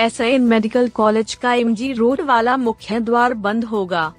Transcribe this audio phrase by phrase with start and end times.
[0.00, 4.12] S medical college का MG road वाला मुख्य द्वार बंद होगा।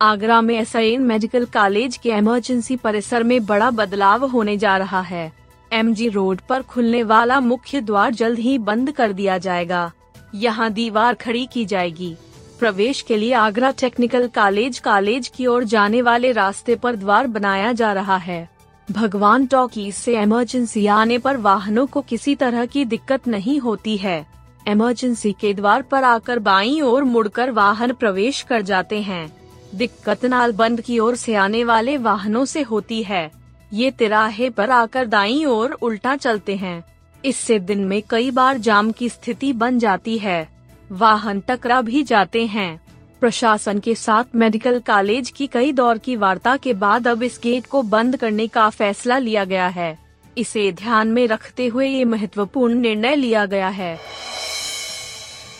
[0.00, 5.32] आगरा में एस मेडिकल कॉलेज के इमरजेंसी परिसर में बड़ा बदलाव होने जा रहा है।
[5.72, 9.90] एमजी रोड पर खुलने वाला मुख्य द्वार जल्द ही बंद कर दिया जाएगा।
[10.34, 12.14] यहाँ दीवार खड़ी की जाएगी।
[12.60, 17.72] प्रवेश के लिए आगरा टेक्निकल कॉलेज कॉलेज की ओर जाने वाले रास्ते पर द्वार बनाया
[17.72, 18.48] जा रहा है।
[18.88, 24.26] भगवान टॉकीज से इमरजेंसी आने पर वाहनों को किसी तरह की दिक्कत नहीं होती है।
[24.68, 29.30] इमरजेंसी के द्वार पर आकर बाईं ओर मुड़कर वाहन प्रवेश कर जाते हैं।
[29.74, 33.30] दिक्कत नाल बंद की ओर से आने वाले वाहनों से होती है।
[33.72, 36.84] ये तिराहे पर आकर दाईं ओर उल्टा चलते हैं।
[37.24, 40.48] इससे दिन में कई बार जाम की स्थिति बन जाती है।
[40.92, 42.80] वाहन टकरा भी जाते हैं।
[43.20, 47.66] प्रशासन के साथ मेडिकल कॉलेज की कई दौर की वार्ता के बाद अब इस गेट
[47.66, 49.96] को बंद करने का फैसला लिया गया है।
[50.38, 53.98] इसे ध्यान में रखते हुए ये महत्वपूर्ण निर्णय लिया गया है।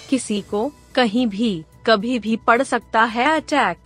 [0.08, 3.78] किसी को कहीं भी, कभी भी पड़ सकता है attack.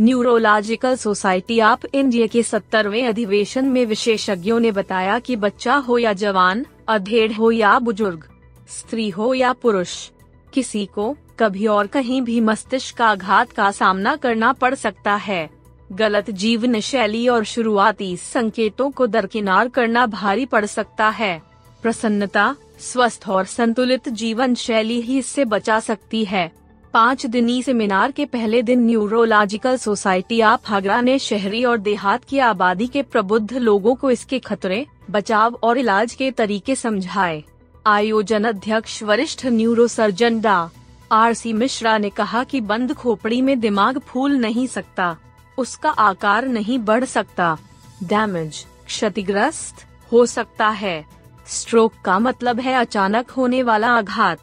[0.00, 6.12] Neurological society of India के सत्तरवे अधिवेशन में विशेषज्ञों ने बताया कि बच्चा हो या
[6.12, 8.24] जवान, अधेड़ हो या बुज़ुर्ग,
[8.68, 10.10] स्त्री हो या पुरुष,
[10.52, 15.50] किसी को कभी और कहीं भी मस्तिष्क आघात का सामना करना पड़ सकता है।
[15.92, 21.42] गलत जीवन शैली और शुरुआती संकेतों को दरकिनार करना भारी पड़ सकता है।
[21.82, 26.52] प्रसन्नता स्वस्थ और संतुलित जीवन शैली ही इससे बचा सकती है।
[26.94, 32.38] पाँच दिनी सेमिनार के पहले दिन न्यूरोलॉजिकल सोसाइटी ऑफ़ आगरा ने शहरी और देहात की
[32.38, 37.44] आबादी के प्रबुद्ध लोगों को इसके खतरे, बचाव और इलाज के तरीके समझाए।
[37.86, 40.70] आयोजन अध्यक्ष वरिष्ठ न्यूरो सर्जन डा.
[41.12, 45.16] आर सी मिश्रा ने कहा कि बंद खोपड़ी में दिमाग फूल नहीं सकता।
[45.58, 47.58] उसका आकार नहीं बढ़ सकता।
[48.04, 51.15] डैमेज, क्षतिग्रस्त हो सकता है।
[51.48, 54.38] स्ट्रोक का मतलब है अचानक होने वाला आघात।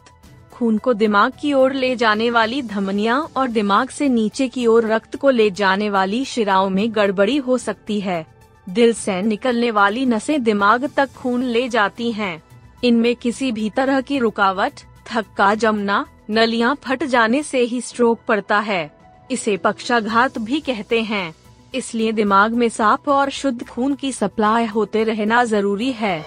[0.52, 4.86] खून को दिमाग की ओर ले जाने वाली धमनियाँ और दिमाग से नीचे की ओर
[4.86, 8.26] रक्त को ले जाने वाली शिराओं में गड़बड़ी हो सकती है।
[8.68, 12.42] दिल से निकलने वाली नसें दिमाग तक खून ले जाती हैं।
[12.84, 14.72] इनमें किसी भी तरह की रुकावट
[15.14, 18.90] थक्का जमना, नलियाँ फट जाने से ही स्ट्रोक पड़ता है।
[19.30, 21.34] इसे पक्षाघात भी कहते हैं।
[21.74, 26.24] इसलिए दिमाग में साफ़ और शुद्ध खून की सप्लाई होते रहना ज़रूरी है।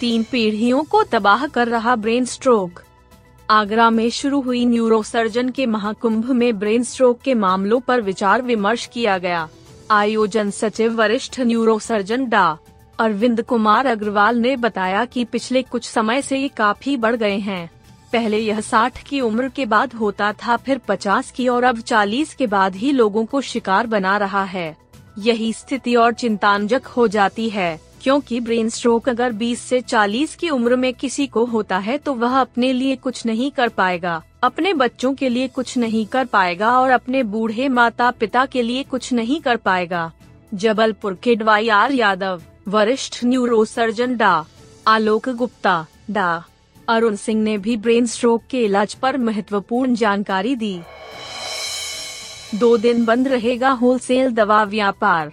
[0.00, 2.82] तीन पीढ़ियों को तबाह कर रहा ब्रेन स्ट्रोक।
[3.50, 8.42] आगरा में शुरू हुई न्यूरो सर्जन के महाकुंभ में ब्रेन स्ट्रोक के मामलों पर विचार
[8.42, 9.48] विमर्श किया गया।
[9.90, 12.58] आयोजन सचिव वरिष्ठ न्यूरो सर्जन डा.
[12.98, 17.70] अरविंद कुमार अग्रवाल ने बताया कि पिछले कुछ समय से ये काफ़ी बढ़ गए हैं।
[18.12, 22.34] पहले यह 60 की उम्र के बाद होता था, फिर 50 की और अब 40
[22.34, 24.76] के बाद ही लोगों को शिकार बना रहा है।
[25.18, 30.50] यही स्थिति और चिंताजक हो जाती है। क्योंकि ब्रेन स्ट्रोक अगर 20 से 40 की
[30.50, 34.72] उम्र में किसी को होता है तो वह अपने लिए कुछ नहीं कर पाएगा। अपने
[34.74, 39.12] बच्चों के लिए कुछ नहीं कर पाएगा और अपने बूढ़े माता पिता के लिए कुछ
[39.12, 40.10] नहीं कर पाएगा।
[40.54, 44.44] जबलपुर के डवाई आर यादव, वरिष्ठ न्यूरो सर्जन डा,
[44.86, 46.44] आलोक गुप्ता, डा,
[46.88, 50.78] अरुण सिंह ने भी ब्रेन स्ट्रोक के इलाज पर महत्वपूर्ण जानकारी दी।
[52.54, 55.32] दो दिन बंद रहेगा होलसेल दवा व्यापार।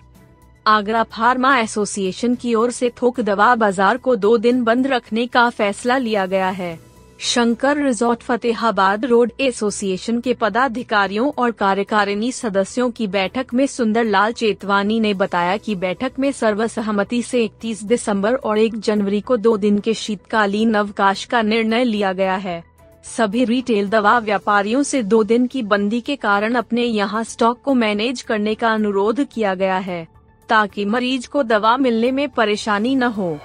[0.66, 5.50] आगरा फार्मा एसोसिएशन की ओर से थोक दवा बाज़ार को दो दिन बंद रखने का
[5.50, 6.78] फैसला लिया गया है।
[7.22, 14.31] Shankar resort Fatehabad road association के पदाधिकारियों और कार्यकारिणी सदस्यों की बैठक में सुंदर लाल
[14.34, 19.57] चेतवानी ने बताया कि बैठक में सर्वसहमति से 31 दिसंबर और 1 जनवरी को दो
[19.57, 22.63] दिन के शीतकालीन अवकाश का निर्णय लिया गया है।
[23.06, 27.74] सभी रिटेल दवा व्यापारियों से दो दिन की बंदी के कारण अपने यहाँ स्टॉक को
[27.74, 30.07] मैनेज करने का अनुरोध किया गया है।
[30.50, 33.40] ताकि मरीज़ को दवा मिलने में परेशानी न हो।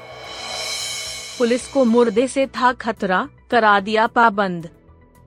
[1.39, 4.69] पुलिस को मुर्दे से था खतरा, करा दिया पाबंद।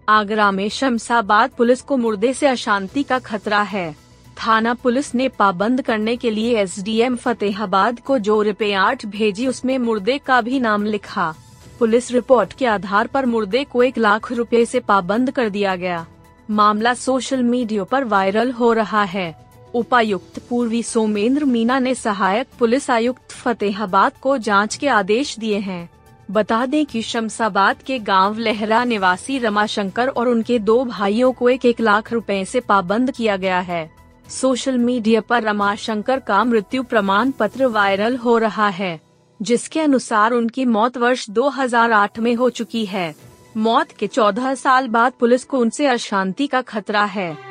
[0.09, 3.95] आगरा में शमशाबाद पुलिस को मुर्दे से अशांति का खतरा है।
[4.47, 10.17] थाना पुलिस ने पाबंद करने के लिए एसडीएम फतेहाबाद को जो रिपोर्ट भेजी उसमें मुर्दे
[10.17, 11.35] का भी नाम लिखा।
[11.79, 16.05] पुलिस रिपोर्ट के आधार पर मुर्दे को एक लाख रुपए से पाबंद कर दिया गया।
[16.49, 22.89] मामला सोशल मीडिया पर वायरल हो रहा है। उपायुक्त पूर्वी सोमेंद्र मीना ने सहायक पुलिस
[22.89, 25.89] आयुक्त फतेहाबाद को जाँच के आदेश दिए हैं।
[26.31, 31.65] बता दें कि शमसाबाद के गाँव लहरा निवासी रमाशंकर और उनके दो भाइयों को एक
[31.65, 33.91] एक लाख रुपए से पाबंद किया गया है।
[34.29, 39.01] सोशल मीडिया पर रमाशंकर का मृत्यु प्रमाण पत्र वायरल हो रहा है,
[39.41, 43.15] जिसके अनुसार उनकी मौत वर्ष 2008 में हो चुकी है।
[43.57, 47.50] मौत के 14 साल बाद पुलिस को उनसे अशांति का खतरा है।